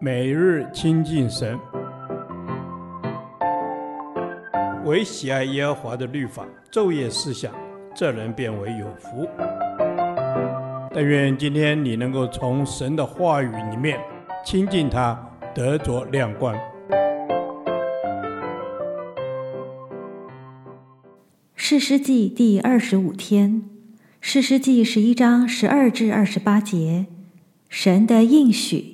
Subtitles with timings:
[0.00, 1.58] 每日亲近神，
[4.84, 7.52] 唯喜爱耶和华的律法，昼夜思想，
[7.94, 9.28] 这人便为有福。
[10.92, 13.98] 但愿今天你能够从神的话语里面
[14.44, 15.18] 亲近他，
[15.54, 16.54] 得着亮光。
[21.56, 23.62] 士师记第二十五天，
[24.20, 27.06] 士师记十一章十二至二十八节，
[27.68, 28.93] 神的应许。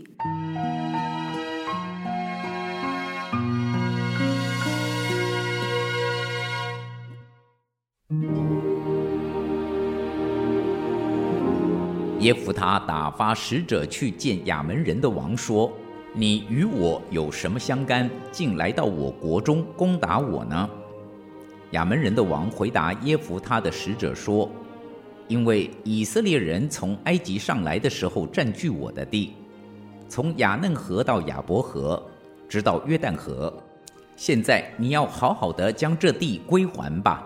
[12.19, 15.71] 耶弗他打发使者去见亚门人的王，说
[16.13, 20.69] ：“你与我有什么相干，竟来到我国中攻打我呢？”
[21.71, 24.51] 亚门人的王回答耶弗他的使者说
[25.29, 29.35] ：“因为以色列人从埃及上来的时候占据我的地，
[30.09, 32.05] 从亚嫩河到亚伯河，
[32.49, 33.57] 直到约旦河。
[34.17, 37.25] 现在你要好好的将这地归还吧。”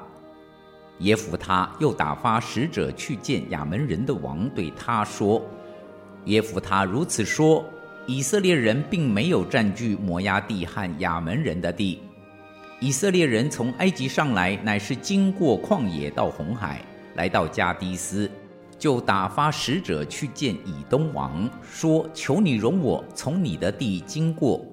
[1.05, 5.43] 耶弗他又打发使者去见亚门人的王，对他说
[6.25, 7.63] ：“耶弗他如此说，
[8.07, 12.01] 以色列人并没有占据摩押地和亚门人的地。
[12.81, 16.81] 以色列人从埃及上来，乃是经过旷野到红海，
[17.17, 18.31] 来到迦低斯，
[18.79, 24.65] 就打发使者去见以东王，说：求你容我从你的地经过。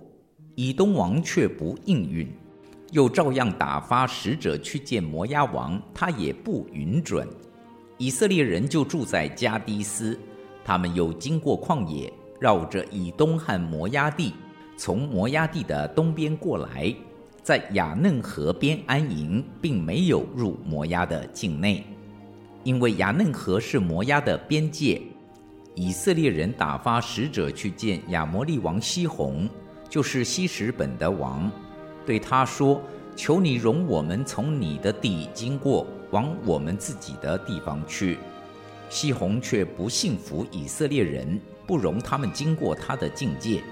[0.56, 2.26] 以东王却不应允。”
[2.92, 7.28] 又照样打发使者去见摩押王，他也不允准。
[7.98, 10.18] 以色列人就住在迦低斯，
[10.64, 14.34] 他们又经过旷野，绕着以东和摩押地，
[14.76, 16.94] 从摩押地的东边过来，
[17.42, 21.86] 在雅嫩河边安营，并没有入摩押的境内，
[22.64, 25.02] 因为雅嫩河是摩押的边界。
[25.76, 29.48] 以色列人打发使者去见亚摩利王西宏，
[29.88, 31.50] 就是希什本的王。
[32.06, 32.82] 对他说
[33.16, 38.18] ：“求你容我们从你的地经过，往我们自己的地方去。”
[38.90, 43.64] 西宏却不信服以色列人，不容他们经过他的境界，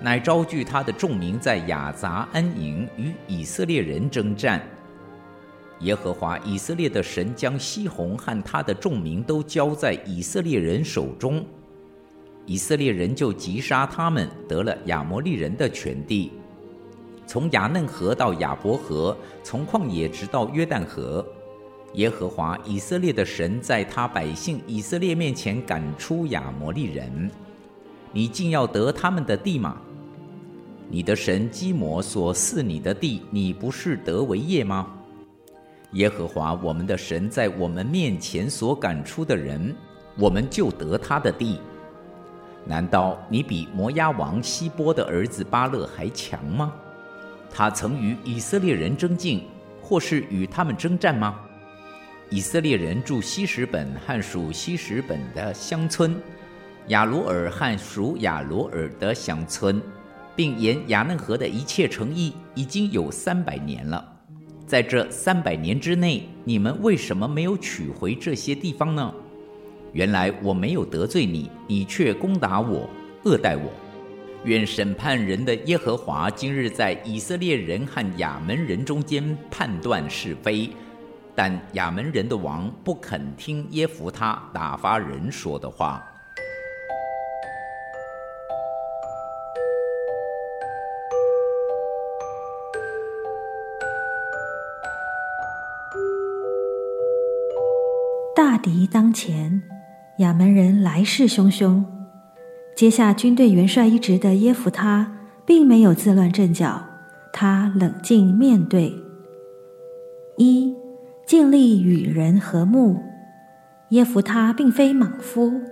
[0.00, 4.60] 乃招聚他的众民在亚杂安营，与以色列人争战。
[5.80, 11.44] 耶和华以色列的神将西宏和他的众民都交在以色列人手中，
[12.44, 16.32] 以色列人就击杀他们，得了亚摩利人的全地。
[17.36, 21.22] 从雅嫩河到亚伯河，从旷野直到约旦河，
[21.92, 27.30] 耶和华以色列的神在他百姓以色列面前赶出亚摩利人，
[28.10, 29.76] 你竟要得他们的地吗？
[30.88, 34.86] 你的神基摩所赐你的地，你不是得为业吗？
[35.92, 39.76] 耶和华我们的神在我们面前所赶出的人，
[40.16, 41.60] 我们就得他的地。
[42.64, 46.72] 难道你比摩押王西波的儿子巴勒还强吗？
[47.50, 49.44] 他曾与以色列人争竞，
[49.80, 51.40] 或是与他们征战吗？
[52.28, 56.16] 以色列人住希什本和属希什本的乡村，
[56.88, 59.80] 亚罗尔和属亚罗尔的乡村，
[60.34, 64.12] 并沿亚嫩河的一切城邑，已经有三百年了。
[64.66, 69.14] 在这三百年之内，你们为什么没有取回这些地方呢？
[69.92, 72.90] 原来我没有得罪你，你却攻打我，
[73.22, 73.70] 恶待我。
[74.46, 80.70] 愿审判人的耶和华今日在以色列人和亚门人中间判断是非，
[81.34, 86.00] 但亚门人的王不肯听耶弗他打发人说的话。
[98.36, 99.60] 大敌当前，
[100.18, 101.95] 亚门人来势汹汹。
[102.76, 105.10] 接下军队元帅一职的耶弗他，
[105.46, 106.84] 并没有自乱阵脚，
[107.32, 108.94] 他冷静面对。
[110.36, 110.74] 一，
[111.26, 113.02] 尽力与人和睦。
[113.92, 115.62] 耶弗他并非莽夫，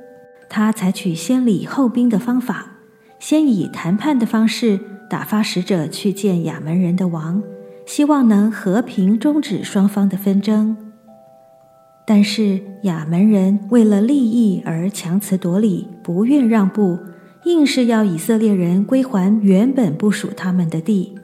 [0.48, 2.78] 他采取先礼后兵的方法，
[3.18, 4.80] 先以谈判的方式
[5.10, 7.42] 打发使者去见亚扪人的王，
[7.84, 10.93] 希望能和平终止双方的纷争。
[12.06, 16.98] 但是亚门人为了利益而强词夺理，不愿让步，
[17.44, 21.14] 硬是要以色列人归还原本不属他们的地。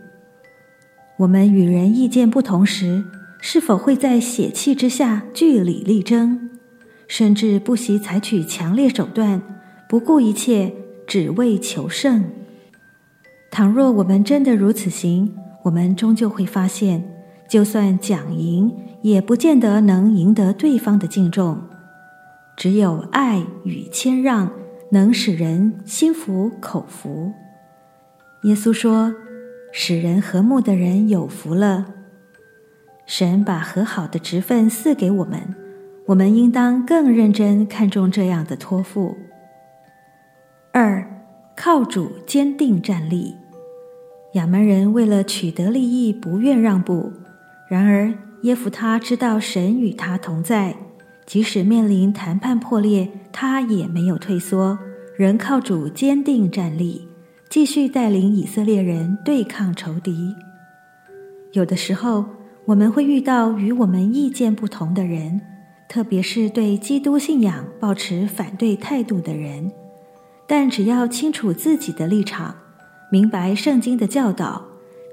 [1.19, 3.05] 我们与人意见不同时，
[3.43, 6.49] 是否会在血气之下据理力争，
[7.07, 9.43] 甚至不惜采取强烈手段，
[9.87, 10.73] 不顾一切，
[11.07, 12.25] 只为求胜？
[13.51, 15.35] 倘若我们真的如此行，
[15.65, 17.05] 我们终究会发现，
[17.47, 21.63] 就算讲赢，也不见得能赢得对方的敬重，
[22.57, 24.51] 只有爱与谦让，
[24.91, 27.33] 能使人心服口服。
[28.43, 29.15] 耶稣说
[29.73, 31.95] ：“使人和睦的人有福了。”
[33.07, 35.55] 神把和好的职分赐给我们，
[36.07, 39.17] 我们应当更认真看重这样的托付。
[40.73, 41.25] 二，
[41.57, 43.35] 靠主坚定站立。
[44.35, 47.13] 亚扪人为了取得利益，不愿让步。
[47.69, 50.75] 然而耶弗他知道神与他同在，
[51.27, 54.79] 即使面临谈判破裂，他也没有退缩，
[55.17, 57.07] 仍靠主坚定站立，
[57.51, 60.35] 继续带领以色列人对抗仇敌。
[61.53, 62.25] 有的时候，
[62.65, 65.41] 我们会遇到与我们意见不同的人，
[65.87, 69.71] 特别是对基督信仰抱持反对态度的人。
[70.47, 72.57] 但只要清楚自己的立场，
[73.13, 74.65] 明白圣经的教导，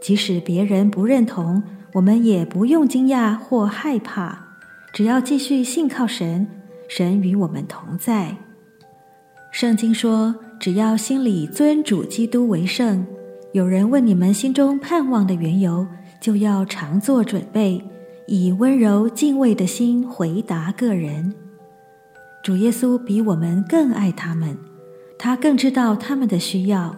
[0.02, 1.62] 即使别人不认同，
[1.98, 4.38] 我们也不用惊讶或害怕。
[4.94, 6.48] 只要继续信靠神，
[6.88, 8.38] 神与我们同在。
[9.52, 13.04] 圣经说，只要心里尊主基督为圣。
[13.52, 15.88] 有人问你们心中盼望的缘由，
[16.22, 17.84] 就要常做准备，
[18.28, 21.34] 以温柔敬畏的心回答个人。
[22.44, 24.56] 主耶稣比我们更爱他们，
[25.18, 26.96] 他更知道他们的需要，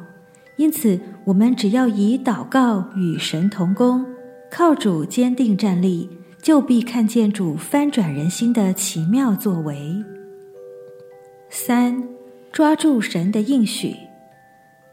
[0.57, 4.05] 因此我们只要以祷告与神同工，
[4.51, 6.09] 靠主坚定站立，
[6.41, 9.95] 就必看见主翻转人心的奇妙作为。
[11.49, 12.03] 三，
[12.51, 13.95] 抓住神的应许。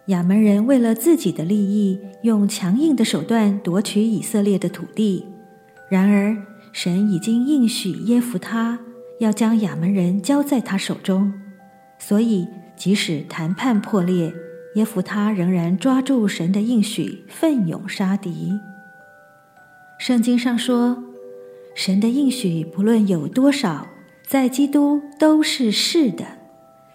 [0.06, 5.26] 亚扪人为了自己的利益，用强硬的手段夺取以色列的土地。
[5.90, 6.36] 然而，
[6.72, 8.78] 神已经应许耶弗他
[9.18, 11.32] 要将亚扪人交在他手中，
[11.98, 14.32] 所以即使谈判破裂，
[14.76, 18.52] 耶弗他仍然抓住神的应许，奋勇杀敌。
[19.98, 21.02] 圣经上说，
[21.74, 23.86] 神的应许不论有多少，
[24.26, 26.24] 在基督都是是的。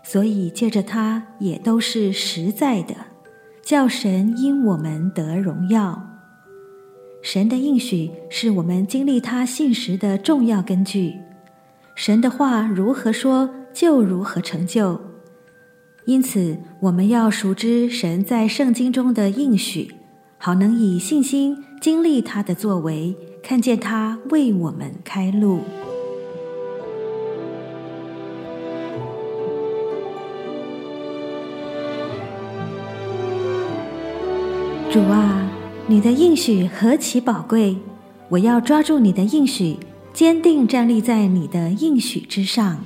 [0.04, 2.96] 所以借着他也都是实在的，
[3.64, 6.08] 叫神因我们得荣耀。
[7.22, 11.16] 神的应许是我们经历他信实的重要根据。
[11.96, 15.00] 神的话如何说，就如何成就。
[16.06, 19.94] 因此，我们要熟知神在圣经中的应许，
[20.44, 25.60] 好能以信心经历他的作为，看见他为我们开路。
[34.92, 35.48] 主啊，
[35.86, 37.78] 你的应许何其宝贵！
[38.28, 39.78] 我要抓住你的应许，
[40.12, 42.84] 坚定站立在你的应许之上。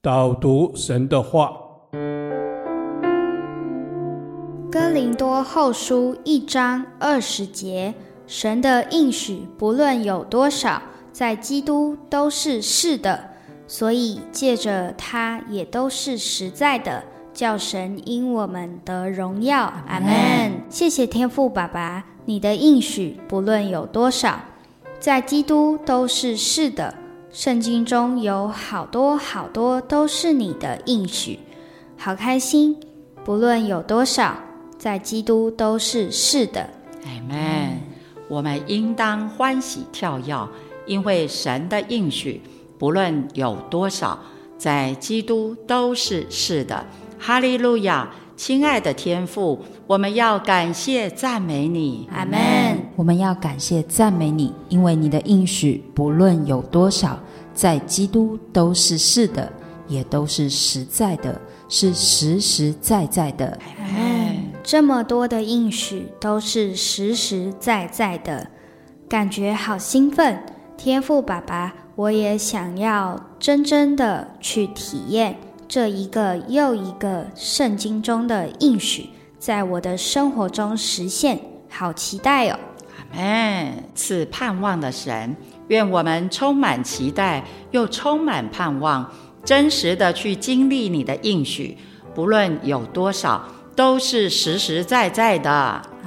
[0.00, 1.50] 导读神的话，
[4.70, 7.92] 《哥林多后书》一章二十节，
[8.24, 10.80] 神的应许不论有多少。
[11.10, 13.30] 在基督都是是的，
[13.66, 17.02] 所以借着他也都是实在的，
[17.34, 19.64] 叫神因我们得荣耀。
[19.88, 20.62] 阿门。
[20.68, 24.38] 谢谢天父爸爸，你的应许不论有多少，
[25.00, 26.94] 在基督都是是的。
[27.30, 31.38] 圣经中有好多好多都是你的应许，
[31.96, 32.76] 好开心。
[33.22, 34.34] 不论有多少，
[34.78, 36.70] 在基督都是是的。
[37.04, 37.78] 阿门。
[38.28, 40.48] 我们应当欢喜跳跃。
[40.86, 42.40] 因为神的应许，
[42.78, 44.18] 不论有多少，
[44.56, 46.86] 在基督都是是的。
[47.18, 48.10] 哈利路亚！
[48.38, 52.08] 亲爱的天父，我们要感谢赞美你。
[52.12, 52.38] 阿门。
[52.94, 57.18] 我们要感谢赞美你，因为你的应许，不论有多少，
[57.52, 59.52] 在基督都是是的，
[59.88, 63.58] 也都是实在的，是实实在在的。
[63.76, 64.36] 阿门。
[64.62, 68.48] 这么多的应许都是实实在在的，
[69.08, 70.40] 感觉好兴奋。
[70.76, 75.36] 天父爸爸，我也想要真真的去体验
[75.68, 82.58] 这一个又一个圣经中的应许，在我的生活中实现，好期待哦！
[82.96, 83.84] 阿门。
[83.94, 89.12] 赐盼望的神，愿我们充满期待，又充满盼望，
[89.44, 91.76] 真实的去经历你的应许，
[92.14, 93.44] 不论有多少，
[93.76, 95.50] 都是实实在在的。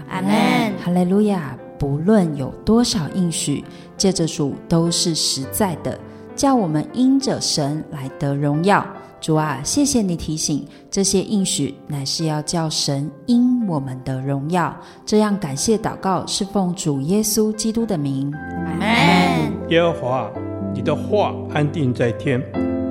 [0.09, 0.73] 阿门。
[0.83, 1.55] 哈利路亚。
[1.77, 3.63] 不论有多少应许，
[3.97, 5.99] 借着主都是实在的，
[6.35, 8.85] 叫我们因着神来得荣耀。
[9.21, 14.75] 主啊，谢谢你提醒，这些应许乃是要叫神因我们的荣耀。
[15.05, 18.33] 这样感谢祷告是奉主耶稣基督的名。
[18.33, 19.69] 阿门。
[19.69, 20.31] 耶和华，
[20.73, 22.41] 你的话安定在天，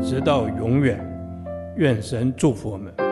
[0.05, 1.05] 直到永远。
[1.77, 3.10] 愿神祝福我们。